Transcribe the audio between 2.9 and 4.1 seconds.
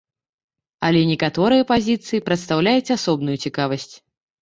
асобную цікавасць.